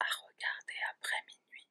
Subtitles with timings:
[0.00, 1.66] à regarder après minuit.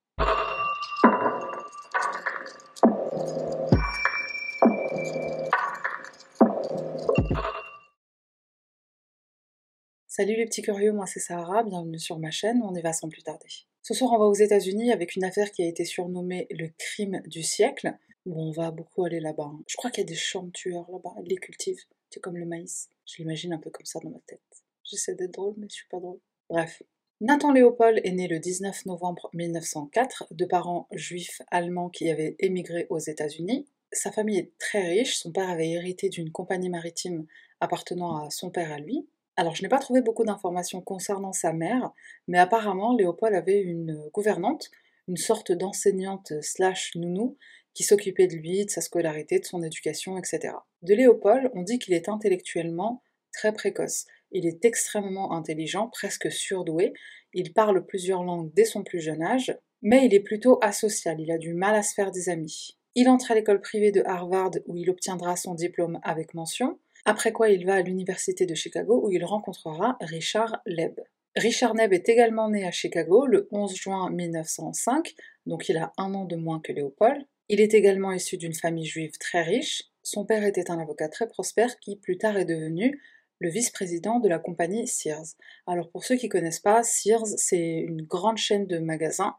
[10.08, 13.10] Salut les petits curieux, moi c'est Sahara, bienvenue sur ma chaîne, on y va sans
[13.10, 13.48] plus tarder.
[13.82, 17.22] Ce soir on va aux États-Unis avec une affaire qui a été surnommée le crime
[17.26, 17.94] du siècle.
[18.26, 19.44] Bon, on va beaucoup aller là-bas.
[19.46, 19.64] hein.
[19.68, 22.46] Je crois qu'il y a des champs tueurs là-bas, ils les cultivent, c'est comme le
[22.46, 22.90] maïs.
[23.06, 24.42] Je l'imagine un peu comme ça dans ma tête.
[24.84, 26.20] J'essaie d'être drôle, mais je suis pas drôle.
[26.50, 26.82] Bref.
[27.22, 32.88] Nathan Léopold est né le 19 novembre 1904 de parents juifs allemands qui avaient émigré
[32.90, 33.68] aux États-Unis.
[33.92, 37.26] Sa famille est très riche, son père avait hérité d'une compagnie maritime
[37.60, 39.06] appartenant à son père à lui.
[39.36, 41.92] Alors je n'ai pas trouvé beaucoup d'informations concernant sa mère,
[42.30, 44.72] mais apparemment Léopold avait une gouvernante,
[45.10, 47.36] une sorte d'enseignante slash nounou,
[47.74, 50.54] qui s'occupait de lui, de sa scolarité, de son éducation, etc.
[50.84, 54.06] De Léopold, on dit qu'il est intellectuellement très précoce.
[54.32, 56.94] Il est extrêmement intelligent, presque surdoué.
[57.34, 61.32] Il parle plusieurs langues dès son plus jeune âge, mais il est plutôt asocial, il
[61.32, 62.78] a du mal à se faire des amis.
[62.96, 67.32] Il entre à l'école privée de Harvard où il obtiendra son diplôme avec mention, après
[67.32, 71.00] quoi il va à l'université de Chicago où il rencontrera Richard Leb.
[71.36, 76.14] Richard Neb est également né à Chicago le 11 juin 1905, donc il a un
[76.14, 77.26] an de moins que Léopold.
[77.48, 79.84] Il est également issu d'une famille juive très riche.
[80.04, 83.00] Son père était un avocat très prospère qui plus tard est devenu
[83.40, 85.36] le vice-président de la compagnie Sears.
[85.66, 89.36] Alors pour ceux qui ne connaissent pas, Sears c'est une grande chaîne de magasins.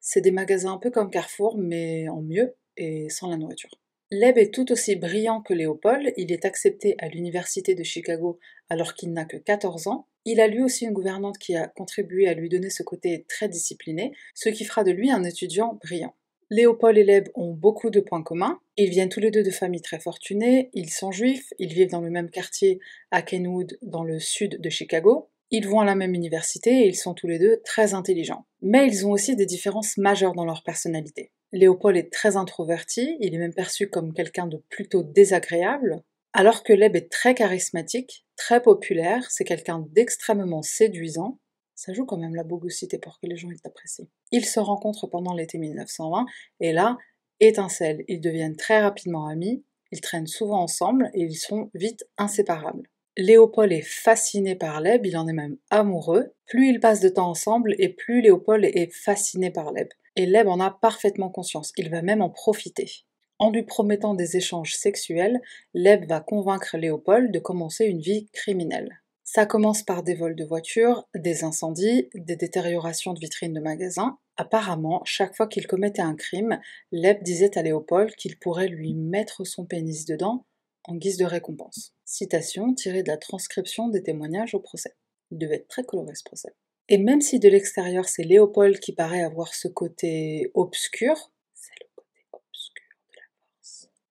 [0.00, 3.70] C'est des magasins un peu comme Carrefour mais en mieux et sans la nourriture.
[4.10, 8.38] Leb est tout aussi brillant que Léopold, il est accepté à l'université de Chicago
[8.70, 10.06] alors qu'il n'a que 14 ans.
[10.24, 13.48] Il a lui aussi une gouvernante qui a contribué à lui donner ce côté très
[13.48, 16.14] discipliné, ce qui fera de lui un étudiant brillant.
[16.50, 18.58] Léopold et Leb ont beaucoup de points communs.
[18.76, 22.00] Ils viennent tous les deux de familles très fortunées, ils sont juifs, ils vivent dans
[22.00, 25.28] le même quartier à Kenwood, dans le sud de Chicago.
[25.50, 28.46] Ils vont à la même université et ils sont tous les deux très intelligents.
[28.62, 31.32] Mais ils ont aussi des différences majeures dans leur personnalité.
[31.52, 36.02] Léopold est très introverti, il est même perçu comme quelqu'un de plutôt désagréable,
[36.34, 41.38] alors que Leb est très charismatique, très populaire, c'est quelqu'un d'extrêmement séduisant.
[41.78, 44.08] Ça joue quand même la bogosité pour que les gens l'apprécient.
[44.32, 46.26] Ils se rencontrent pendant l'été 1920
[46.58, 46.98] et là,
[47.38, 49.62] étincelle, ils deviennent très rapidement amis,
[49.92, 52.88] ils traînent souvent ensemble et ils sont vite inséparables.
[53.16, 56.34] Léopold est fasciné par Leb, il en est même amoureux.
[56.46, 59.86] Plus ils passent de temps ensemble et plus Léopold est fasciné par Leb.
[60.16, 62.90] Et Leb en a parfaitement conscience, il va même en profiter.
[63.38, 65.40] En lui promettant des échanges sexuels,
[65.74, 69.00] Leb va convaincre Léopold de commencer une vie criminelle.
[69.30, 74.18] Ça commence par des vols de voitures, des incendies, des détériorations de vitrines de magasins.
[74.38, 76.58] Apparemment, chaque fois qu'il commettait un crime,
[76.92, 80.46] Leb disait à Léopold qu'il pourrait lui mettre son pénis dedans
[80.84, 81.92] en guise de récompense.
[82.06, 84.94] Citation tirée de la transcription des témoignages au procès.
[85.30, 86.54] Il devait être très coloré ce procès.
[86.88, 91.30] Et même si de l'extérieur c'est Léopold qui paraît avoir ce côté obscur,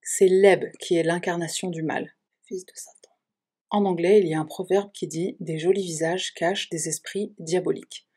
[0.04, 2.14] c'est Leb qui est l'incarnation du mal,
[2.44, 2.74] fils de.
[3.70, 7.34] En anglais, il y a un proverbe qui dit Des jolis visages cachent des esprits
[7.40, 8.08] diaboliques.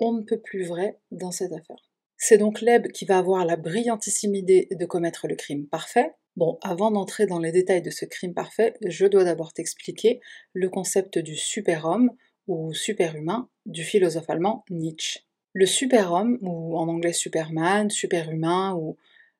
[0.00, 1.90] On ne peut plus vrai dans cette affaire.
[2.16, 6.14] C'est donc Leb qui va avoir la brillantissime idée de commettre le crime parfait.
[6.36, 10.20] Bon, avant d'entrer dans les détails de ce crime parfait, je dois d'abord t'expliquer
[10.52, 12.10] le concept du super-homme
[12.46, 15.20] ou superhumain du philosophe allemand Nietzsche.
[15.52, 18.96] Le super-homme, ou en anglais Superman, superhumain ou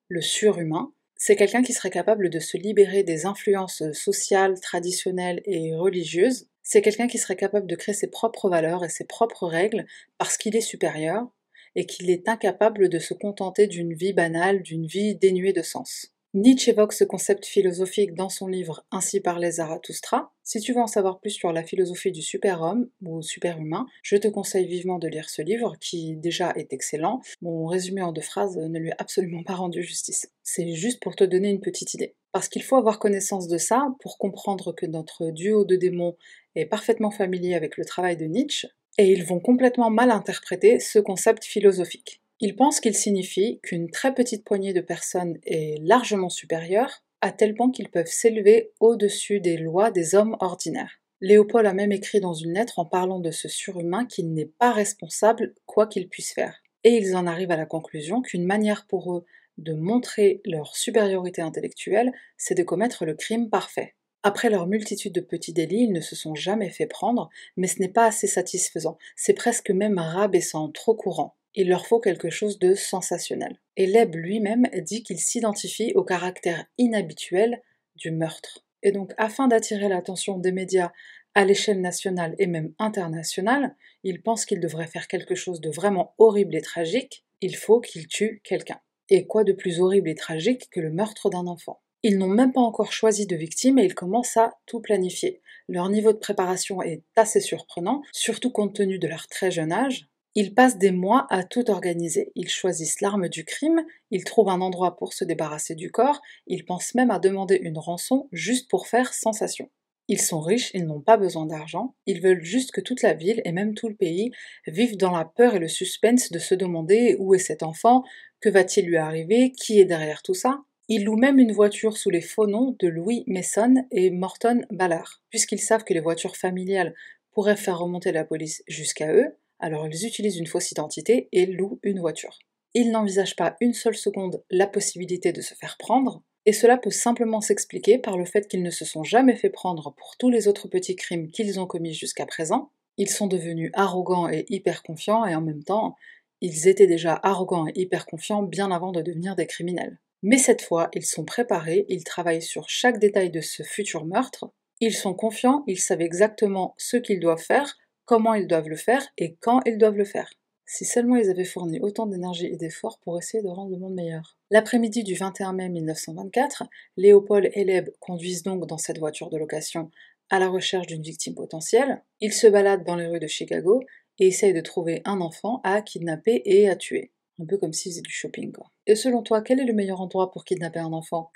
[0.08, 5.74] le surhumain, c'est quelqu'un qui serait capable de se libérer des influences sociales, traditionnelles et
[5.74, 6.46] religieuses.
[6.62, 9.84] C'est quelqu'un qui serait capable de créer ses propres valeurs et ses propres règles
[10.16, 11.26] parce qu'il est supérieur
[11.74, 16.14] et qu'il est incapable de se contenter d'une vie banale, d'une vie dénuée de sens.
[16.34, 20.30] Nietzsche évoque ce concept philosophique dans son livre Ainsi parlait Zarathustra.
[20.44, 24.28] Si tu veux en savoir plus sur la philosophie du super-homme ou superhumain, je te
[24.28, 27.22] conseille vivement de lire ce livre qui déjà est excellent.
[27.40, 30.30] Mon résumé en deux phrases ne lui a absolument pas rendu justice.
[30.42, 32.14] C'est juste pour te donner une petite idée.
[32.32, 36.14] Parce qu'il faut avoir connaissance de ça pour comprendre que notre duo de démons
[36.56, 38.68] est parfaitement familier avec le travail de Nietzsche,
[38.98, 42.20] et ils vont complètement mal interpréter ce concept philosophique.
[42.40, 47.54] Ils pensent qu'il signifie qu'une très petite poignée de personnes est largement supérieure, à tel
[47.54, 51.00] point qu'ils peuvent s'élever au-dessus des lois des hommes ordinaires.
[51.20, 54.70] Léopold a même écrit dans une lettre en parlant de ce surhumain qu'il n'est pas
[54.70, 56.62] responsable quoi qu'il puisse faire.
[56.84, 59.24] Et ils en arrivent à la conclusion qu'une manière pour eux
[59.56, 63.96] de montrer leur supériorité intellectuelle, c'est de commettre le crime parfait.
[64.22, 67.80] Après leur multitude de petits délits, ils ne se sont jamais fait prendre, mais ce
[67.80, 72.60] n'est pas assez satisfaisant, c'est presque même rabaissant, trop courant il leur faut quelque chose
[72.60, 73.58] de sensationnel.
[73.76, 77.60] Et Leb lui-même dit qu'il s'identifie au caractère inhabituel
[77.96, 78.64] du meurtre.
[78.84, 80.92] Et donc, afin d'attirer l'attention des médias
[81.34, 83.74] à l'échelle nationale et même internationale,
[84.04, 88.06] ils pensent qu'ils devraient faire quelque chose de vraiment horrible et tragique, il faut qu'ils
[88.06, 88.80] tuent quelqu'un.
[89.08, 91.80] Et quoi de plus horrible et tragique que le meurtre d'un enfant?
[92.04, 95.42] Ils n'ont même pas encore choisi de victime et ils commencent à tout planifier.
[95.68, 100.08] Leur niveau de préparation est assez surprenant, surtout compte tenu de leur très jeune âge.
[100.40, 102.30] Ils passent des mois à tout organiser.
[102.36, 106.64] Ils choisissent l'arme du crime, ils trouvent un endroit pour se débarrasser du corps, ils
[106.64, 109.68] pensent même à demander une rançon juste pour faire sensation.
[110.06, 113.42] Ils sont riches, ils n'ont pas besoin d'argent, ils veulent juste que toute la ville
[113.44, 114.30] et même tout le pays
[114.68, 118.04] vivent dans la peur et le suspense de se demander où est cet enfant,
[118.40, 120.60] que va-t-il lui arriver, qui est derrière tout ça.
[120.86, 125.20] Ils louent même une voiture sous les faux noms de Louis Mason et Morton Ballard.
[125.30, 126.94] Puisqu'ils savent que les voitures familiales
[127.32, 131.80] pourraient faire remonter la police jusqu'à eux, alors ils utilisent une fausse identité et louent
[131.82, 132.38] une voiture.
[132.74, 136.90] Ils n'envisagent pas une seule seconde la possibilité de se faire prendre, et cela peut
[136.90, 140.48] simplement s'expliquer par le fait qu'ils ne se sont jamais fait prendre pour tous les
[140.48, 142.70] autres petits crimes qu'ils ont commis jusqu'à présent.
[142.96, 145.96] Ils sont devenus arrogants et hyper confiants, et en même temps,
[146.40, 149.98] ils étaient déjà arrogants et hyper confiants bien avant de devenir des criminels.
[150.22, 154.50] Mais cette fois, ils sont préparés, ils travaillent sur chaque détail de ce futur meurtre,
[154.80, 157.76] ils sont confiants, ils savent exactement ce qu'ils doivent faire,
[158.08, 160.30] comment ils doivent le faire et quand ils doivent le faire.
[160.64, 163.94] Si seulement ils avaient fourni autant d'énergie et d'efforts pour essayer de rendre le monde
[163.94, 164.38] meilleur.
[164.50, 166.64] L'après-midi du 21 mai 1924,
[166.96, 169.90] Léopold et Leb conduisent donc dans cette voiture de location
[170.30, 172.02] à la recherche d'une victime potentielle.
[172.20, 173.82] Ils se baladent dans les rues de Chicago
[174.18, 177.12] et essayent de trouver un enfant à kidnapper et à tuer.
[177.38, 178.52] Un peu comme s'ils faisaient du shopping.
[178.86, 181.30] Et selon toi, quel est le meilleur endroit pour kidnapper un enfant?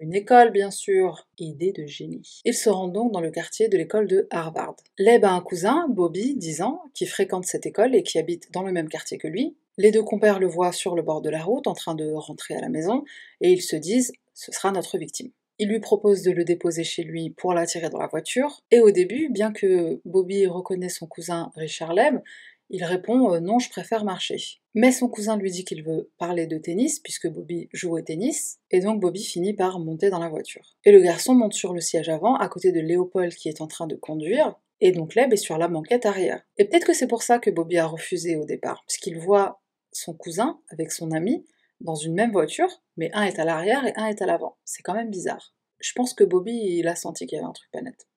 [0.00, 1.26] Une école, bien sûr.
[1.38, 2.40] Idée de génie.
[2.44, 4.76] Ils se rendent donc dans le quartier de l'école de Harvard.
[4.98, 8.62] Leb a un cousin, Bobby, 10 ans, qui fréquente cette école et qui habite dans
[8.62, 9.56] le même quartier que lui.
[9.76, 12.54] Les deux compères le voient sur le bord de la route en train de rentrer
[12.54, 13.04] à la maison
[13.40, 15.30] et ils se disent ce sera notre victime.
[15.58, 18.90] Il lui propose de le déposer chez lui pour l'attirer dans la voiture, et au
[18.90, 22.20] début, bien que Bobby reconnaît son cousin Richard Leb,
[22.70, 24.38] il répond euh, non, je préfère marcher.
[24.74, 28.58] Mais son cousin lui dit qu'il veut parler de tennis puisque Bobby joue au tennis,
[28.70, 30.76] et donc Bobby finit par monter dans la voiture.
[30.84, 33.66] Et le garçon monte sur le siège avant à côté de Léopold qui est en
[33.66, 36.42] train de conduire, et donc Leb est sur la banquette arrière.
[36.58, 39.60] Et peut-être que c'est pour ça que Bobby a refusé au départ, puisqu'il voit
[39.92, 41.44] son cousin avec son ami
[41.80, 44.56] dans une même voiture, mais un est à l'arrière et un est à l'avant.
[44.64, 45.54] C'est quand même bizarre.
[45.78, 48.08] Je pense que Bobby, il a senti qu'il y avait un truc pas net.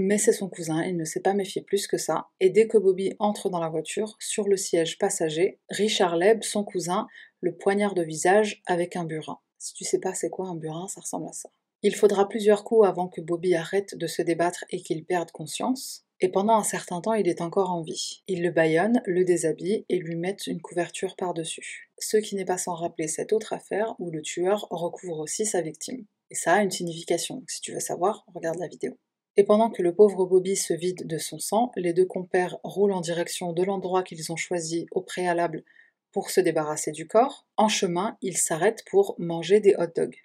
[0.00, 2.78] Mais c'est son cousin, il ne s'est pas méfié plus que ça, et dès que
[2.78, 7.08] Bobby entre dans la voiture, sur le siège passager, Richard Leb, son cousin,
[7.40, 9.40] le poignard de visage avec un burin.
[9.58, 11.50] Si tu sais pas c'est quoi un burin, ça ressemble à ça.
[11.82, 16.04] Il faudra plusieurs coups avant que Bobby arrête de se débattre et qu'il perde conscience,
[16.20, 18.22] et pendant un certain temps il est encore en vie.
[18.28, 21.90] Il le bâillonne, le déshabille et lui met une couverture par-dessus.
[21.98, 25.60] Ce qui n'est pas sans rappeler cette autre affaire où le tueur recouvre aussi sa
[25.60, 26.06] victime.
[26.30, 28.96] Et ça a une signification, si tu veux savoir, regarde la vidéo.
[29.38, 32.90] Et pendant que le pauvre Bobby se vide de son sang, les deux compères roulent
[32.90, 35.62] en direction de l'endroit qu'ils ont choisi au préalable
[36.10, 37.46] pour se débarrasser du corps.
[37.56, 40.16] En chemin, ils s'arrêtent pour manger des hot dogs.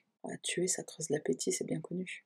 [0.42, 2.26] Tuer, ça creuse l'appétit, c'est bien connu.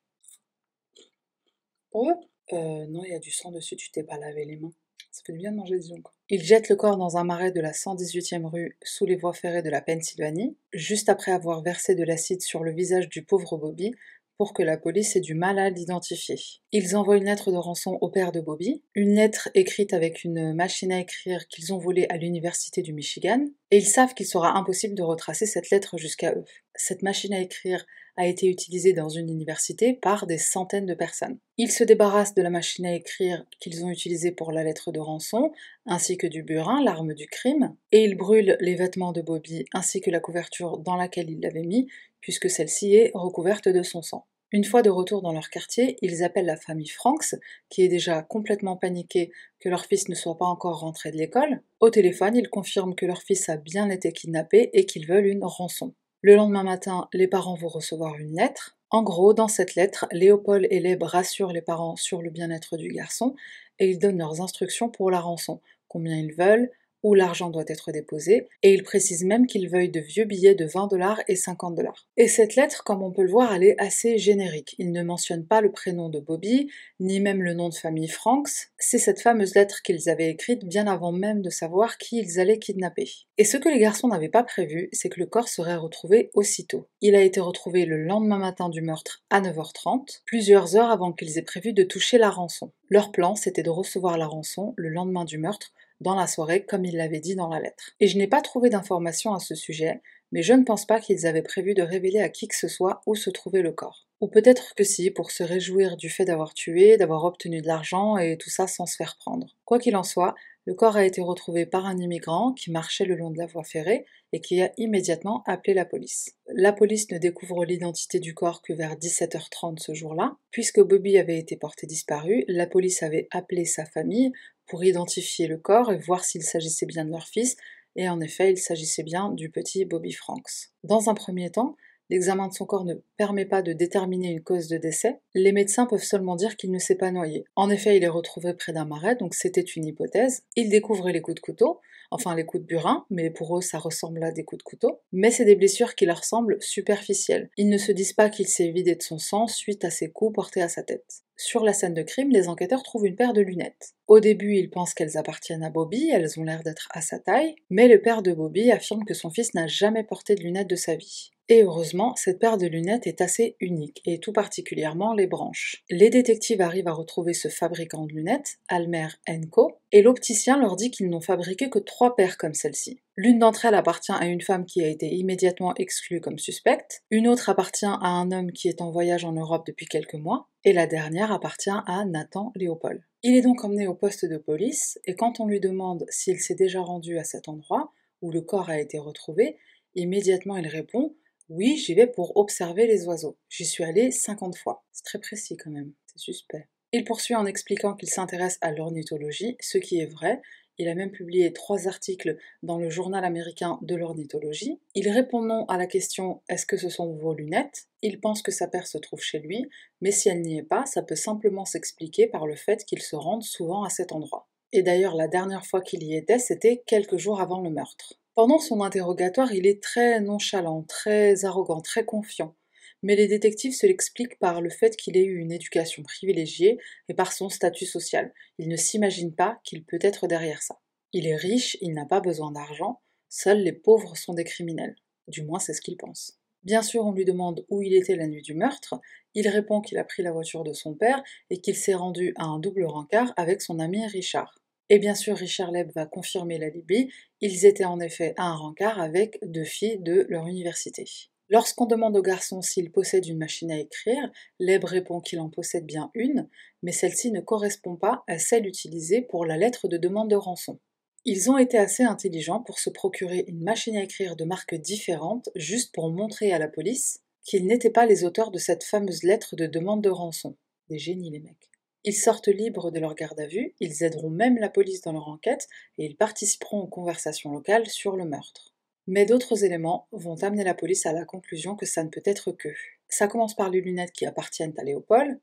[1.90, 2.08] Pour
[2.54, 4.72] euh, Non, il y a du sang dessus, tu t'es pas lavé les mains.
[5.10, 6.04] Ça fait du bien de manger des ongles.
[6.30, 9.62] Ils jettent le corps dans un marais de la 118e rue sous les voies ferrées
[9.62, 13.94] de la Pennsylvanie, juste après avoir versé de l'acide sur le visage du pauvre Bobby,
[14.38, 16.36] pour que la police ait du mal à l'identifier.
[16.70, 20.54] Ils envoient une lettre de rançon au père de Bobby, une lettre écrite avec une
[20.54, 24.56] machine à écrire qu'ils ont volée à l'université du Michigan, et ils savent qu'il sera
[24.56, 26.44] impossible de retracer cette lettre jusqu'à eux.
[26.76, 27.84] Cette machine à écrire
[28.16, 31.38] a été utilisée dans une université par des centaines de personnes.
[31.56, 34.98] Ils se débarrassent de la machine à écrire qu'ils ont utilisée pour la lettre de
[34.98, 35.52] rançon,
[35.86, 40.00] ainsi que du burin, l'arme du crime, et ils brûlent les vêtements de Bobby ainsi
[40.00, 41.88] que la couverture dans laquelle ils l'avaient mis,
[42.20, 44.26] puisque celle-ci est recouverte de son sang.
[44.50, 47.34] Une fois de retour dans leur quartier, ils appellent la famille Franks,
[47.68, 51.60] qui est déjà complètement paniquée que leur fils ne soit pas encore rentré de l'école.
[51.80, 55.44] Au téléphone, ils confirment que leur fils a bien été kidnappé et qu'ils veulent une
[55.44, 55.94] rançon.
[56.22, 58.78] Le lendemain matin, les parents vont recevoir une lettre.
[58.90, 62.88] En gros, dans cette lettre, Léopold et Leb rassurent les parents sur le bien-être du
[62.88, 63.34] garçon
[63.78, 66.70] et ils donnent leurs instructions pour la rançon, combien ils veulent,
[67.08, 70.66] où l'argent doit être déposé, et il précise même qu'il veuille de vieux billets de
[70.66, 72.06] 20 dollars et 50 dollars.
[72.18, 74.74] Et cette lettre, comme on peut le voir, elle est assez générique.
[74.76, 76.68] Il ne mentionne pas le prénom de Bobby,
[77.00, 78.68] ni même le nom de famille Franks.
[78.78, 82.58] C'est cette fameuse lettre qu'ils avaient écrite bien avant même de savoir qui ils allaient
[82.58, 83.10] kidnapper.
[83.38, 86.88] Et ce que les garçons n'avaient pas prévu, c'est que le corps serait retrouvé aussitôt.
[87.00, 91.38] Il a été retrouvé le lendemain matin du meurtre à 9h30, plusieurs heures avant qu'ils
[91.38, 92.70] aient prévu de toucher la rançon.
[92.90, 96.84] Leur plan, c'était de recevoir la rançon le lendemain du meurtre dans la soirée comme
[96.84, 97.92] il l'avait dit dans la lettre.
[98.00, 100.00] Et je n'ai pas trouvé d'informations à ce sujet,
[100.32, 103.00] mais je ne pense pas qu'ils avaient prévu de révéler à qui que ce soit
[103.06, 104.06] où se trouvait le corps.
[104.20, 108.16] Ou peut-être que si, pour se réjouir du fait d'avoir tué, d'avoir obtenu de l'argent
[108.16, 109.54] et tout ça sans se faire prendre.
[109.64, 110.34] Quoi qu'il en soit,
[110.68, 113.64] le corps a été retrouvé par un immigrant qui marchait le long de la voie
[113.64, 116.36] ferrée et qui a immédiatement appelé la police.
[116.46, 120.36] La police ne découvre l'identité du corps que vers 17h30 ce jour-là.
[120.50, 124.30] Puisque Bobby avait été porté disparu, la police avait appelé sa famille
[124.66, 127.56] pour identifier le corps et voir s'il s'agissait bien de leur fils,
[127.96, 130.68] et en effet, il s'agissait bien du petit Bobby Franks.
[130.84, 131.76] Dans un premier temps,
[132.10, 135.20] L'examen de son corps ne permet pas de déterminer une cause de décès.
[135.34, 137.44] Les médecins peuvent seulement dire qu'il ne s'est pas noyé.
[137.56, 140.42] En effet, il est retrouvé près d'un marais, donc c'était une hypothèse.
[140.56, 143.78] Ils découvrent les coups de couteau, enfin les coups de burin, mais pour eux ça
[143.78, 145.00] ressemble à des coups de couteau.
[145.12, 147.50] Mais c'est des blessures qui leur semblent superficielles.
[147.56, 150.34] Ils ne se disent pas qu'il s'est vidé de son sang suite à ces coups
[150.34, 151.22] portés à sa tête.
[151.36, 153.94] Sur la scène de crime, les enquêteurs trouvent une paire de lunettes.
[154.08, 157.54] Au début, ils pensent qu'elles appartiennent à Bobby, elles ont l'air d'être à sa taille,
[157.70, 160.74] mais le père de Bobby affirme que son fils n'a jamais porté de lunettes de
[160.74, 161.30] sa vie.
[161.50, 165.82] Et heureusement, cette paire de lunettes est assez unique, et tout particulièrement les branches.
[165.88, 169.08] Les détectives arrivent à retrouver ce fabricant de lunettes, Almer
[169.50, 173.00] Co, et l'opticien leur dit qu'ils n'ont fabriqué que trois paires comme celle-ci.
[173.16, 177.26] L'une d'entre elles appartient à une femme qui a été immédiatement exclue comme suspecte, une
[177.26, 180.74] autre appartient à un homme qui est en voyage en Europe depuis quelques mois, et
[180.74, 183.00] la dernière appartient à Nathan Léopold.
[183.22, 186.54] Il est donc emmené au poste de police, et quand on lui demande s'il s'est
[186.54, 187.90] déjà rendu à cet endroit
[188.20, 189.56] où le corps a été retrouvé,
[189.94, 191.14] immédiatement il répond
[191.48, 193.38] oui, j'y vais pour observer les oiseaux.
[193.48, 194.84] J'y suis allé 50 fois.
[194.92, 196.68] C'est très précis quand même, c'est suspect.
[196.92, 200.40] Il poursuit en expliquant qu'il s'intéresse à l'ornithologie, ce qui est vrai.
[200.78, 204.78] Il a même publié trois articles dans le journal américain de l'ornithologie.
[204.94, 207.88] Il répond non à la question Est-ce que ce sont vos lunettes?
[208.00, 209.68] Il pense que sa paire se trouve chez lui,
[210.00, 213.16] mais si elle n'y est pas, ça peut simplement s'expliquer par le fait qu'il se
[213.16, 214.48] rende souvent à cet endroit.
[214.72, 218.17] Et d'ailleurs, la dernière fois qu'il y était, c'était quelques jours avant le meurtre.
[218.38, 222.54] Pendant son interrogatoire, il est très nonchalant, très arrogant, très confiant.
[223.02, 226.78] Mais les détectives se l'expliquent par le fait qu'il ait eu une éducation privilégiée
[227.08, 228.32] et par son statut social.
[228.58, 230.78] Il ne s'imagine pas qu'il peut être derrière ça.
[231.12, 234.94] Il est riche, il n'a pas besoin d'argent, seuls les pauvres sont des criminels.
[235.26, 236.38] Du moins, c'est ce qu'il pense.
[236.62, 239.00] Bien sûr, on lui demande où il était la nuit du meurtre.
[239.34, 242.44] Il répond qu'il a pris la voiture de son père et qu'il s'est rendu à
[242.44, 244.60] un double rencard avec son ami Richard.
[244.90, 247.10] Et bien sûr, Richard Leb va confirmer la Libye.
[247.40, 251.04] Ils étaient en effet à un rencard avec deux filles de leur université.
[251.50, 255.86] Lorsqu'on demande au garçon s'il possède une machine à écrire, Leb répond qu'il en possède
[255.86, 256.48] bien une,
[256.82, 260.78] mais celle-ci ne correspond pas à celle utilisée pour la lettre de demande de rançon.
[261.24, 265.48] Ils ont été assez intelligents pour se procurer une machine à écrire de marques différentes
[265.54, 269.56] juste pour montrer à la police qu'ils n'étaient pas les auteurs de cette fameuse lettre
[269.56, 270.56] de demande de rançon.
[270.90, 271.67] Des génies les mecs.
[272.04, 275.28] Ils sortent libres de leur garde à vue, ils aideront même la police dans leur
[275.28, 278.74] enquête et ils participeront aux conversations locales sur le meurtre.
[279.06, 282.52] Mais d'autres éléments vont amener la police à la conclusion que ça ne peut être
[282.52, 282.76] qu'eux.
[283.08, 285.40] Ça commence par les lunettes qui appartiennent à Léopold.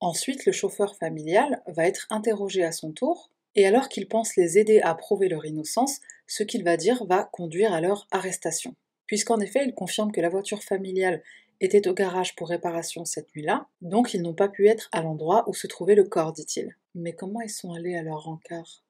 [0.00, 4.58] Ensuite, le chauffeur familial va être interrogé à son tour, et alors qu'il pense les
[4.58, 8.74] aider à prouver leur innocence, ce qu'il va dire va conduire à leur arrestation.
[9.06, 11.22] Puisqu'en effet, il confirme que la voiture familiale
[11.60, 15.48] étaient au garage pour réparation cette nuit-là, donc ils n'ont pas pu être à l'endroit
[15.48, 16.76] où se trouvait le corps, dit-il.
[16.94, 18.84] Mais comment ils sont allés à leur rencard?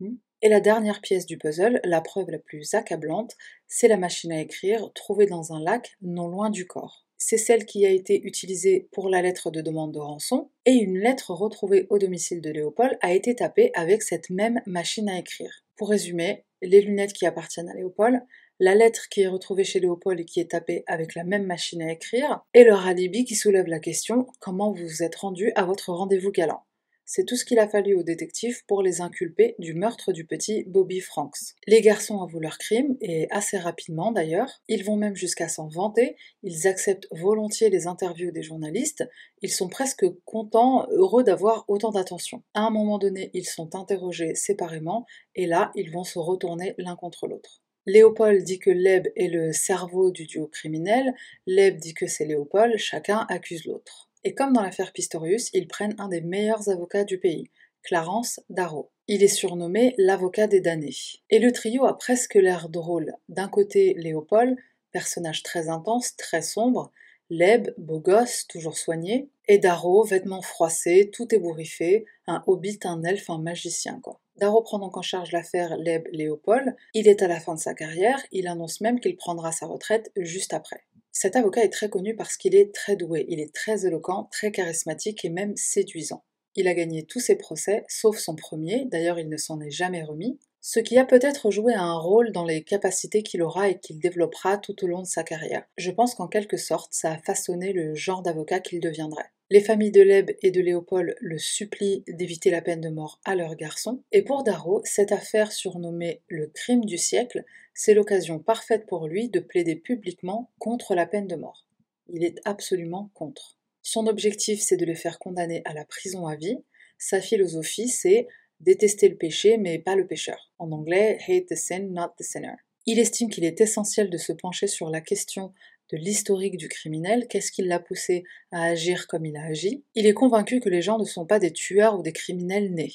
[0.00, 0.16] Hmm?
[0.40, 4.40] Et la dernière pièce du puzzle, la preuve la plus accablante, c'est la machine à
[4.40, 7.04] écrire trouvée dans un lac non loin du corps.
[7.20, 10.98] C'est celle qui a été utilisée pour la lettre de demande de rançon, et une
[10.98, 15.64] lettre retrouvée au domicile de Léopold a été tapée avec cette même machine à écrire.
[15.74, 18.22] Pour résumer, les lunettes qui appartiennent à Léopold,
[18.60, 21.82] la lettre qui est retrouvée chez Léopold et qui est tapée avec la même machine
[21.82, 25.64] à écrire, et leur alibi qui soulève la question comment vous vous êtes rendu à
[25.64, 26.64] votre rendez-vous galant?
[27.10, 30.64] C'est tout ce qu'il a fallu aux détectives pour les inculper du meurtre du petit
[30.64, 31.54] Bobby Franks.
[31.66, 34.60] Les garçons avouent leur crime, et assez rapidement d'ailleurs.
[34.68, 39.08] Ils vont même jusqu'à s'en vanter, ils acceptent volontiers les interviews des journalistes,
[39.40, 42.42] ils sont presque contents, heureux d'avoir autant d'attention.
[42.52, 46.94] À un moment donné, ils sont interrogés séparément, et là, ils vont se retourner l'un
[46.94, 47.62] contre l'autre.
[47.88, 51.14] Léopold dit que Leb est le cerveau du duo criminel,
[51.46, 54.10] Leb dit que c'est Léopold, chacun accuse l'autre.
[54.24, 57.48] Et comme dans l'affaire Pistorius, ils prennent un des meilleurs avocats du pays,
[57.82, 58.90] Clarence Darrow.
[59.06, 60.96] Il est surnommé l'avocat des damnés.
[61.30, 63.14] Et le trio a presque l'air drôle.
[63.30, 64.58] D'un côté, Léopold,
[64.92, 66.92] personnage très intense, très sombre,
[67.30, 73.30] Leb, beau gosse, toujours soigné, et Darrow, vêtements froissés, tout ébouriffé, un hobbit, un elfe,
[73.30, 74.20] un magicien, quoi.
[74.38, 76.76] Darrow prend donc en charge l'affaire Leb Léopold.
[76.94, 80.12] Il est à la fin de sa carrière, il annonce même qu'il prendra sa retraite
[80.16, 80.84] juste après.
[81.10, 84.52] Cet avocat est très connu parce qu'il est très doué, il est très éloquent, très
[84.52, 86.22] charismatique et même séduisant.
[86.54, 90.04] Il a gagné tous ses procès, sauf son premier, d'ailleurs il ne s'en est jamais
[90.04, 90.38] remis.
[90.60, 94.58] ce qui a peut-être joué un rôle dans les capacités qu'il aura et qu'il développera
[94.58, 95.64] tout au long de sa carrière.
[95.76, 99.30] Je pense qu'en quelque sorte, ça a façonné le genre d'avocat qu'il deviendrait.
[99.50, 103.34] Les familles de Leb et de Léopold le supplient d'éviter la peine de mort à
[103.34, 108.84] leur garçon, et pour Darrow, cette affaire surnommée le crime du siècle, c'est l'occasion parfaite
[108.86, 111.66] pour lui de plaider publiquement contre la peine de mort.
[112.10, 113.58] Il est absolument contre.
[113.80, 116.58] Son objectif, c'est de le faire condamner à la prison à vie.
[116.98, 118.28] Sa philosophie, c'est
[118.60, 120.52] détester le péché mais pas le pécheur.
[120.58, 122.56] En anglais, hate the sin, not the sinner.
[122.84, 125.54] Il estime qu'il est essentiel de se pencher sur la question
[125.90, 129.84] de l'historique du criminel, qu'est-ce qui l'a poussé à agir comme il a agi?
[129.94, 132.94] Il est convaincu que les gens ne sont pas des tueurs ou des criminels nés.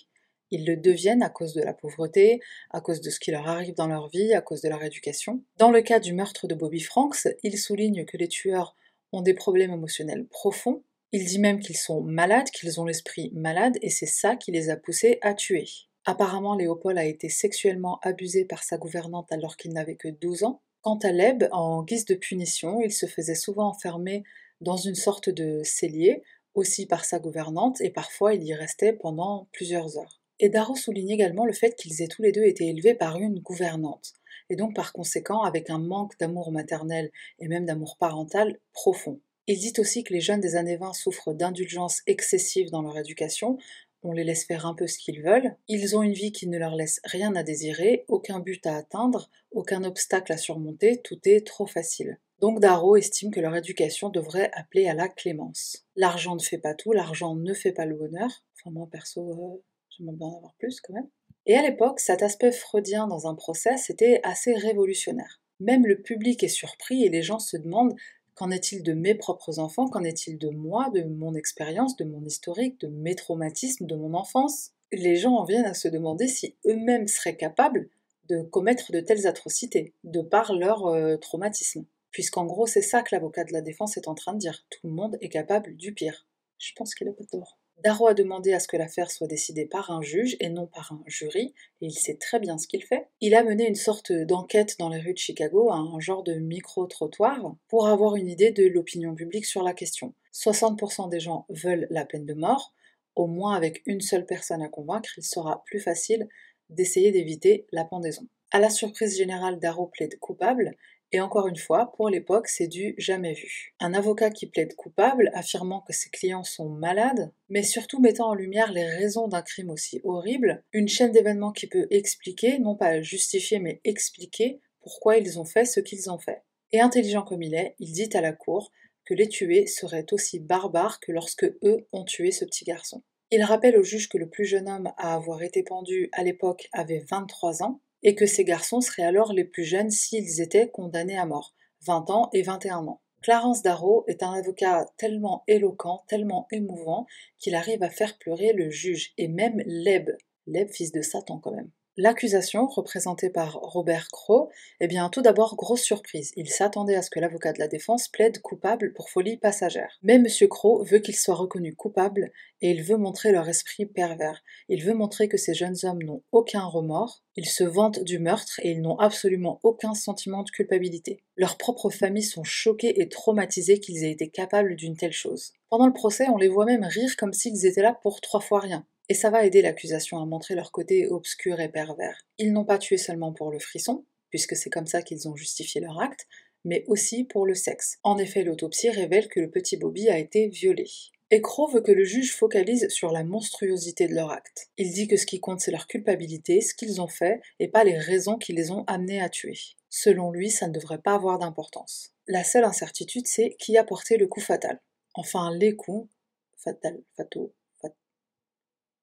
[0.52, 3.74] Ils le deviennent à cause de la pauvreté, à cause de ce qui leur arrive
[3.74, 5.44] dans leur vie, à cause de leur éducation.
[5.58, 8.76] Dans le cas du meurtre de Bobby Franks, il souligne que les tueurs
[9.12, 10.84] ont des problèmes émotionnels profonds,
[11.16, 14.72] il dit même qu'ils sont malades, qu'ils ont l'esprit malade, et c'est ça qui les
[14.72, 15.66] a poussés à tuer.
[16.06, 20.62] Apparemment, Léopold a été sexuellement abusé par sa gouvernante alors qu'il n'avait que 12 ans.
[20.84, 24.26] Quant à Leb, en guise de punition, il se faisait souvent enfermer
[24.60, 26.24] dans une sorte de cellier,
[26.56, 30.20] aussi par sa gouvernante, et parfois il y restait pendant plusieurs heures.
[30.42, 33.40] Et Darrow souligne également le fait qu'ils aient tous les deux été élevés par une
[33.40, 34.12] gouvernante,
[34.50, 39.22] et donc par conséquent avec un manque d'amour maternel et même d'amour parental profond.
[39.48, 43.58] Il dit aussi que les jeunes des années 20 souffrent d'indulgence excessive dans leur éducation,
[44.04, 46.58] on les laisse faire un peu ce qu'ils veulent, ils ont une vie qui ne
[46.58, 51.46] leur laisse rien à désirer, aucun but à atteindre, aucun obstacle à surmonter, tout est
[51.46, 52.20] trop facile.
[52.40, 55.86] Donc Darrow estime que leur éducation devrait appeler à la clémence.
[55.96, 58.44] L'argent ne fait pas tout, l'argent ne fait pas le bonheur.
[58.60, 61.08] Enfin moi perso, euh, j'aimerais bien en avoir plus quand même.
[61.46, 65.42] Et à l'époque, cet aspect freudien dans un procès, c'était assez révolutionnaire.
[65.60, 67.96] Même le public est surpris et les gens se demandent
[68.36, 69.88] Qu'en est-il de mes propres enfants?
[69.88, 74.14] Qu'en est-il de moi, de mon expérience, de mon historique, de mes traumatismes, de mon
[74.16, 74.72] enfance?
[74.92, 77.90] Les gens en viennent à se demander si eux-mêmes seraient capables
[78.30, 81.86] de commettre de telles atrocités, de par leur euh, traumatisme.
[82.12, 84.66] Puisqu'en gros, c'est ça que l'avocat de la défense est en train de dire.
[84.70, 86.28] Tout le monde est capable du pire.
[86.58, 87.60] Je pense qu'il a pas tort.
[87.84, 90.94] Darrow a demandé à ce que l'affaire soit décidée par un juge et non par
[90.94, 93.08] un jury, et il sait très bien ce qu'il fait.
[93.20, 97.56] Il a mené une sorte d'enquête dans les rues de Chicago, un genre de micro-trottoir,
[97.68, 100.14] pour avoir une idée de l'opinion publique sur la question.
[100.34, 102.74] 60% des gens veulent la peine de mort,
[103.16, 106.28] au moins avec une seule personne à convaincre, il sera plus facile
[106.70, 108.28] d'essayer d'éviter la pendaison.
[108.52, 110.78] À la surprise générale, Darrow plaide coupable
[111.14, 113.76] et encore une fois, pour l'époque, c'est du jamais vu.
[113.80, 118.34] Un avocat qui plaide coupable, affirmant que ses clients sont malades, mais surtout mettant en
[118.34, 123.04] lumière les raisons d'un crime aussi horrible, une chaîne d'événements qui peut expliquer, non pas
[123.04, 126.42] justifier, mais expliquer pourquoi ils ont fait ce qu'ils ont fait.
[126.72, 128.72] Et intelligent comme il est, il dit à la cour
[129.06, 133.04] que les tués seraient aussi barbares que lorsque eux ont tué ce petit garçon.
[133.30, 136.70] Il rappelle au juge que le plus jeune homme à avoir été pendu à l'époque
[136.72, 141.18] avait 23 ans, et que ces garçons seraient alors les plus jeunes s'ils étaient condamnés
[141.18, 143.02] à mort, 20 ans et 21 ans.
[143.22, 147.08] Clarence Darrow est un avocat tellement éloquent, tellement émouvant,
[147.40, 150.10] qu'il arrive à faire pleurer le juge, et même Leb,
[150.46, 151.72] Leb fils de Satan quand même.
[151.96, 156.32] L'accusation, représentée par Robert Crowe, eh bien tout d'abord grosse surprise.
[156.36, 160.00] Il s'attendait à ce que l'avocat de la défense plaide coupable pour folie passagère.
[160.02, 160.26] Mais M.
[160.50, 164.42] Crowe veut qu'il soit reconnu coupable et il veut montrer leur esprit pervers.
[164.70, 168.60] Il veut montrer que ces jeunes hommes n'ont aucun remords, ils se vantent du meurtre
[168.64, 171.24] et ils n'ont absolument aucun sentiment de culpabilité.
[171.36, 175.54] Leurs propres familles sont choquées et traumatisées qu'ils aient été capables d'une telle chose.
[175.70, 178.62] Pendant le procès, on les voit même rire comme s'ils étaient là pour trois fois
[178.62, 178.84] rien.
[179.14, 182.26] Et ça va aider l'accusation à montrer leur côté obscur et pervers.
[182.40, 185.80] Ils n'ont pas tué seulement pour le frisson, puisque c'est comme ça qu'ils ont justifié
[185.82, 186.26] leur acte,
[186.66, 188.00] mais aussi pour le sexe.
[188.02, 190.88] En effet, l'autopsie révèle que le petit Bobby a été violé.
[191.30, 194.72] Et veut que le juge focalise sur la monstruosité de leur acte.
[194.80, 197.84] Il dit que ce qui compte c'est leur culpabilité, ce qu'ils ont fait, et pas
[197.84, 199.60] les raisons qui les ont amenés à tuer.
[199.90, 202.16] Selon lui, ça ne devrait pas avoir d'importance.
[202.28, 204.82] La seule incertitude, c'est qui a porté le coup fatal.
[205.14, 206.10] Enfin, les coups,
[206.58, 207.54] fatal, fato,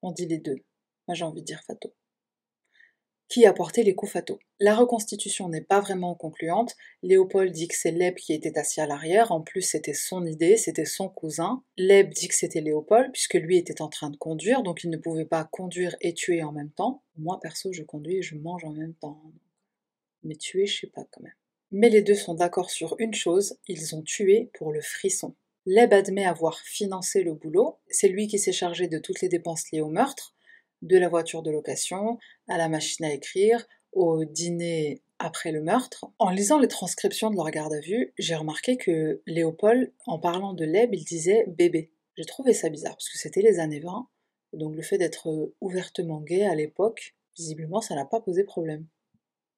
[0.01, 0.57] on dit les deux.
[1.07, 1.93] Moi j'ai envie de dire Fato.
[3.31, 6.75] Qui a porté les coups fataux La reconstitution n'est pas vraiment concluante.
[7.01, 10.57] Léopold dit que c'est Leb qui était assis à l'arrière, en plus c'était son idée,
[10.57, 11.63] c'était son cousin.
[11.77, 14.97] Leb dit que c'était Léopold, puisque lui était en train de conduire, donc il ne
[14.97, 17.03] pouvait pas conduire et tuer en même temps.
[17.15, 19.23] Moi perso je conduis et je mange en même temps.
[20.23, 21.31] Mais tuer, je sais pas quand même.
[21.71, 25.35] Mais les deux sont d'accord sur une chose, ils ont tué pour le frisson.
[25.65, 27.79] Leb admet avoir financé le boulot.
[27.89, 30.35] C'est lui qui s'est chargé de toutes les dépenses liées au meurtre,
[30.81, 36.05] de la voiture de location, à la machine à écrire, au dîner après le meurtre.
[36.17, 40.53] En lisant les transcriptions de leur garde à vue, j'ai remarqué que Léopold, en parlant
[40.53, 41.91] de Leb, il disait bébé.
[42.17, 44.07] J'ai trouvé ça bizarre parce que c'était les années 20,
[44.53, 48.85] donc le fait d'être ouvertement gay à l'époque, Visiblement, ça n'a pas posé problème.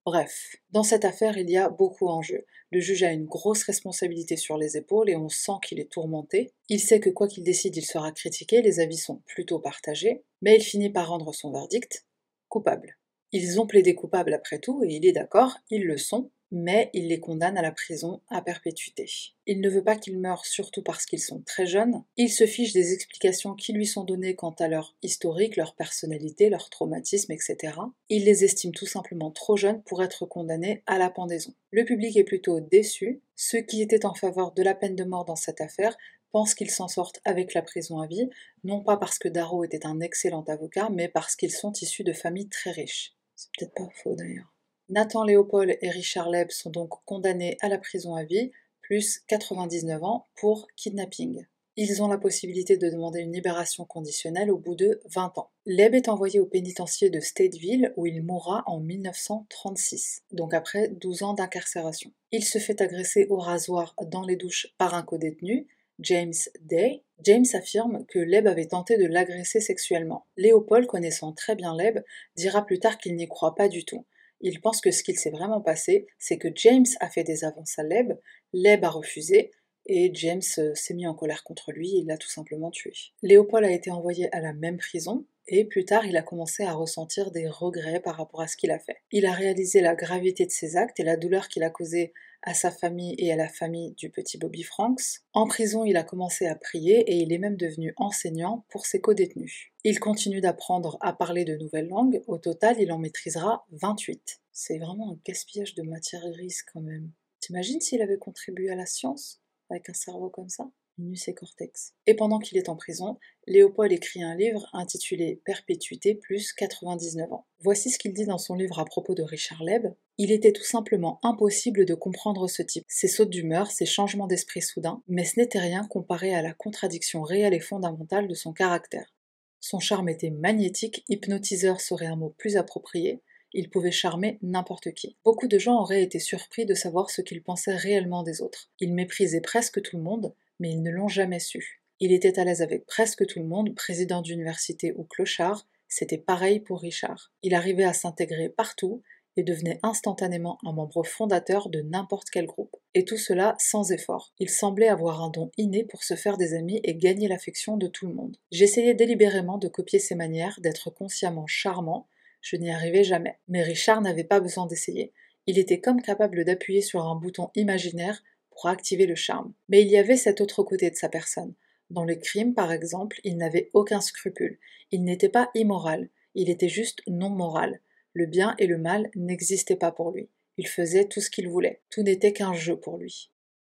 [0.06, 2.44] Bref, dans cette affaire, il y a beaucoup en jeu.
[2.70, 6.52] Le juge a une grosse responsabilité sur les épaules et on sent qu'il est tourmenté.
[6.68, 10.56] Il sait que quoi qu'il décide, il sera critiqué, les avis sont plutôt partagés, mais
[10.56, 12.06] il finit par rendre son verdict
[12.48, 12.98] coupable.
[13.32, 17.08] Ils ont plaidé coupable après tout, et il est d'accord, ils le sont, mais il
[17.08, 19.10] les condamne à la prison à perpétuité.
[19.46, 22.72] Il ne veut pas qu'ils meurent surtout parce qu'ils sont très jeunes, il se fiche
[22.72, 27.74] des explications qui lui sont données quant à leur historique, leur personnalité, leur traumatisme, etc.
[28.08, 31.52] Il les estime tout simplement trop jeunes pour être condamnés à la pendaison.
[31.72, 35.24] Le public est plutôt déçu, ceux qui étaient en faveur de la peine de mort
[35.24, 35.96] dans cette affaire
[36.30, 38.30] pensent qu'ils s'en sortent avec la prison à vie,
[38.62, 42.12] non pas parce que Darrow était un excellent avocat, mais parce qu'ils sont issus de
[42.12, 43.16] familles très riches.
[43.34, 44.53] C'est peut-être pas faux d'ailleurs.
[44.90, 50.04] Nathan Léopold et Richard Leb sont donc condamnés à la prison à vie, plus 99
[50.04, 51.46] ans pour kidnapping.
[51.76, 55.50] Ils ont la possibilité de demander une libération conditionnelle au bout de 20 ans.
[55.64, 61.22] Leb est envoyé au pénitencier de Stateville où il mourra en 1936, donc après 12
[61.22, 62.12] ans d'incarcération.
[62.30, 65.66] Il se fait agresser au rasoir dans les douches par un codétenu,
[65.98, 67.02] James Day.
[67.22, 70.26] James affirme que Leb avait tenté de l'agresser sexuellement.
[70.36, 72.00] Léopold, connaissant très bien Leb,
[72.36, 74.04] dira plus tard qu'il n'y croit pas du tout.
[74.44, 77.78] Il pense que ce qu'il s'est vraiment passé, c'est que James a fait des avances
[77.78, 78.12] à Leb,
[78.52, 79.50] Leb a refusé,
[79.86, 82.92] et James euh, s'est mis en colère contre lui et l'a tout simplement tué.
[83.22, 86.74] Léopold a été envoyé à la même prison, et plus tard il a commencé à
[86.74, 88.98] ressentir des regrets par rapport à ce qu'il a fait.
[89.10, 92.12] Il a réalisé la gravité de ses actes et la douleur qu'il a causée
[92.44, 95.22] à sa famille et à la famille du petit Bobby Franks.
[95.32, 99.00] En prison, il a commencé à prier et il est même devenu enseignant pour ses
[99.00, 99.72] co-détenus.
[99.82, 104.40] Il continue d'apprendre à parler de nouvelles langues, au total il en maîtrisera 28.
[104.52, 107.10] C'est vraiment un gaspillage de matière grise quand même.
[107.40, 110.70] T'imagines s'il avait contribué à la science avec un cerveau comme ça?
[110.96, 111.94] Minus et cortex.
[112.06, 117.46] Et pendant qu'il est en prison, Léopold écrit un livre intitulé Perpétuité plus 99 ans.
[117.58, 119.88] Voici ce qu'il dit dans son livre à propos de Richard Leb.
[120.16, 124.62] Il était tout simplement impossible de comprendre ce type, ses sautes d'humeur, ses changements d'esprit
[124.62, 129.12] soudains, mais ce n'était rien comparé à la contradiction réelle et fondamentale de son caractère.
[129.58, 133.22] Son charme était magnétique, hypnotiseur serait un mot plus approprié,
[133.52, 135.16] il pouvait charmer n'importe qui.
[135.24, 138.70] Beaucoup de gens auraient été surpris de savoir ce qu'il pensait réellement des autres.
[138.80, 141.82] Il méprisait presque tout le monde, mais ils ne l'ont jamais su.
[141.98, 146.58] Il était à l'aise avec presque tout le monde, président d'université ou clochard, c'était pareil
[146.58, 147.32] pour Richard.
[147.42, 149.02] Il arrivait à s'intégrer partout
[149.36, 152.76] et devenait instantanément un membre fondateur de n'importe quel groupe.
[152.94, 154.32] Et tout cela sans effort.
[154.38, 157.86] Il semblait avoir un don inné pour se faire des amis et gagner l'affection de
[157.86, 158.36] tout le monde.
[158.52, 162.06] J'essayais délibérément de copier ses manières, d'être consciemment charmant,
[162.40, 163.38] je n'y arrivais jamais.
[163.48, 165.12] Mais Richard n'avait pas besoin d'essayer.
[165.46, 169.52] Il était comme capable d'appuyer sur un bouton imaginaire pour activer le charme.
[169.68, 171.54] Mais il y avait cet autre côté de sa personne.
[171.90, 174.58] Dans le crime, par exemple, il n'avait aucun scrupule.
[174.90, 177.80] Il n'était pas immoral, il était juste non moral.
[178.14, 180.30] Le bien et le mal n'existaient pas pour lui.
[180.56, 181.82] Il faisait tout ce qu'il voulait.
[181.90, 183.30] Tout n'était qu'un jeu pour lui.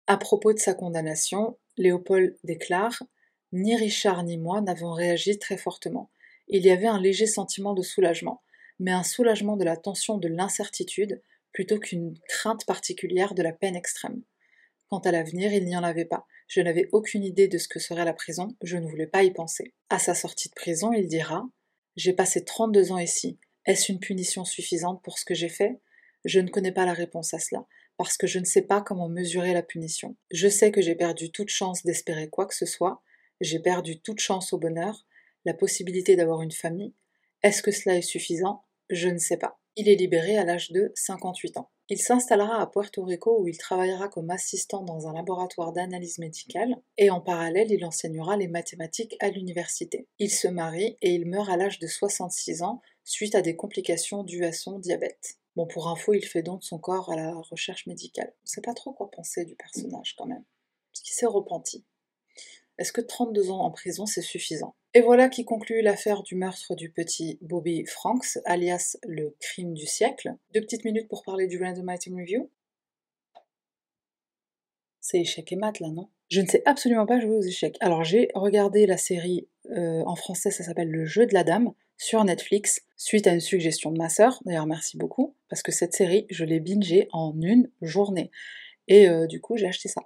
[0.07, 3.03] À propos de sa condamnation, Léopold déclare
[3.53, 6.11] Ni Richard ni moi n'avons réagi très fortement.
[6.47, 8.43] Il y avait un léger sentiment de soulagement,
[8.79, 11.21] mais un soulagement de la tension de l'incertitude
[11.53, 14.23] plutôt qu'une crainte particulière de la peine extrême.
[14.89, 16.27] Quant à l'avenir, il n'y en avait pas.
[16.47, 19.33] Je n'avais aucune idée de ce que serait la prison, je ne voulais pas y
[19.33, 19.75] penser.
[19.91, 21.47] À sa sortie de prison, il dira
[21.97, 23.39] J'ai passé 32 ans ici.
[23.69, 25.79] Est-ce une punition suffisante pour ce que j'ai fait?
[26.25, 27.67] Je ne connais pas la réponse à cela,
[27.99, 30.17] parce que je ne sais pas comment mesurer la punition.
[30.31, 33.03] Je sais que j'ai perdu toute chance d'espérer quoi que ce soit,
[33.43, 35.07] j'ai perdu toute chance au bonheur,
[35.45, 36.95] la possibilité d'avoir une famille.
[37.43, 38.65] Est-ce que cela est suffisant?
[38.89, 39.61] Je ne sais pas.
[39.77, 41.71] Il est libéré à l'âge de 58 ans.
[41.91, 46.77] Il s'installera à Puerto Rico où il travaillera comme assistant dans un laboratoire d'analyse médicale
[46.99, 50.07] et en parallèle il enseignera les mathématiques à l'université.
[50.19, 54.23] Il se marie et il meurt à l'âge de 66 ans suite à des complications
[54.23, 55.39] dues à son diabète.
[55.57, 58.35] Bon, pour info, il fait don de son corps à la recherche médicale.
[58.45, 60.45] On sait pas trop quoi penser du personnage quand même,
[60.93, 61.85] parce qu'il s'est repenti.
[62.77, 64.77] Est-ce que 32 ans en prison, c'est suffisant?
[64.93, 69.87] Et voilà qui conclut l'affaire du meurtre du petit Bobby Franks, alias le crime du
[69.87, 70.35] siècle.
[70.53, 72.51] Deux petites minutes pour parler du Random Item Review.
[75.01, 76.11] C'est échec et mat là, non?
[76.29, 77.79] Je ne sais absolument pas jouer aux échecs.
[77.81, 81.73] Alors j'ai regardé la série euh, en français, ça s'appelle Le jeu de la dame
[81.99, 84.41] sur Netflix, suite à une suggestion de ma sœur.
[84.47, 88.31] D'ailleurs, merci beaucoup, parce que cette série, je l'ai bingée en une journée.
[88.87, 90.03] Et euh, du coup, j'ai acheté ça.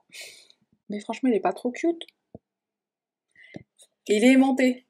[0.88, 2.02] Mais franchement, il est pas trop cute.
[4.08, 4.86] Il est aimanté.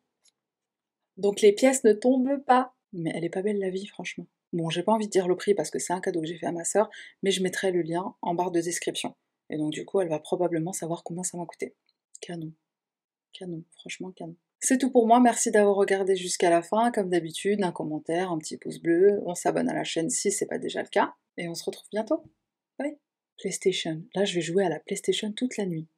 [1.19, 2.75] Donc les pièces ne tombent pas.
[2.93, 4.27] Mais elle est pas belle la vie, franchement.
[4.53, 6.37] Bon, j'ai pas envie de dire le prix parce que c'est un cadeau que j'ai
[6.37, 6.91] fait à ma sœur,
[7.23, 9.15] mais je mettrai le lien en barre de description.
[9.49, 11.75] Et donc du coup, elle va probablement savoir combien ça m'a coûté.
[12.21, 12.53] Canon.
[13.33, 14.37] Canon, franchement canon.
[14.65, 16.93] C'est tout pour moi, merci d'avoir regardé jusqu'à la fin.
[16.93, 20.47] Comme d'habitude, un commentaire, un petit pouce bleu, on s'abonne à la chaîne si c'est
[20.47, 22.23] pas déjà le cas, et on se retrouve bientôt.
[22.79, 22.97] Bye
[23.39, 24.05] PlayStation.
[24.15, 25.89] Là, je vais jouer à la PlayStation toute la nuit.